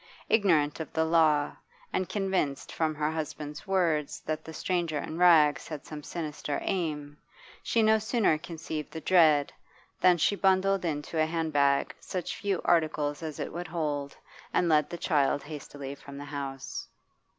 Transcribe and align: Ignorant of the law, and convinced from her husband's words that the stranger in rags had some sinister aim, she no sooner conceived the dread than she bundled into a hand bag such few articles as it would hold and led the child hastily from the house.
Ignorant 0.29 0.79
of 0.79 0.91
the 0.93 1.05
law, 1.05 1.55
and 1.93 2.09
convinced 2.09 2.71
from 2.71 2.95
her 2.95 3.11
husband's 3.11 3.67
words 3.67 4.19
that 4.21 4.43
the 4.43 4.51
stranger 4.51 4.97
in 4.97 5.19
rags 5.19 5.67
had 5.67 5.85
some 5.85 6.01
sinister 6.01 6.57
aim, 6.63 7.19
she 7.61 7.83
no 7.83 7.99
sooner 7.99 8.39
conceived 8.39 8.89
the 8.93 8.99
dread 9.01 9.53
than 9.99 10.17
she 10.17 10.35
bundled 10.35 10.85
into 10.85 11.21
a 11.21 11.25
hand 11.27 11.53
bag 11.53 11.93
such 11.99 12.35
few 12.37 12.63
articles 12.65 13.21
as 13.21 13.39
it 13.39 13.53
would 13.53 13.67
hold 13.67 14.17
and 14.55 14.67
led 14.67 14.89
the 14.89 14.97
child 14.97 15.43
hastily 15.43 15.93
from 15.93 16.17
the 16.17 16.25
house. 16.25 16.87